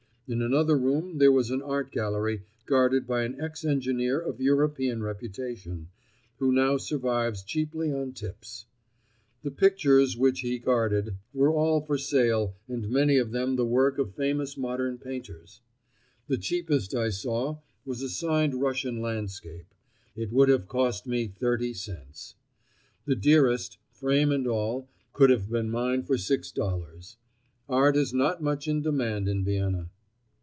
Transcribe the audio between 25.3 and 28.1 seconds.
been mine for six dollars. Art